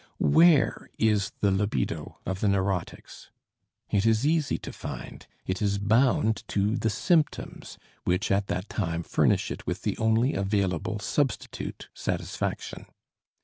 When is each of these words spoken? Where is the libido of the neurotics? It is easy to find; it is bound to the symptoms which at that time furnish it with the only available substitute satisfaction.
Where 0.17 0.89
is 0.97 1.31
the 1.41 1.51
libido 1.51 2.17
of 2.25 2.39
the 2.39 2.47
neurotics? 2.47 3.29
It 3.91 4.03
is 4.03 4.25
easy 4.25 4.57
to 4.57 4.73
find; 4.73 5.27
it 5.45 5.61
is 5.61 5.77
bound 5.77 6.43
to 6.47 6.75
the 6.75 6.89
symptoms 6.89 7.77
which 8.03 8.31
at 8.31 8.47
that 8.47 8.67
time 8.67 9.03
furnish 9.03 9.51
it 9.51 9.67
with 9.67 9.83
the 9.83 9.95
only 9.99 10.33
available 10.33 10.97
substitute 10.97 11.89
satisfaction. 11.93 12.87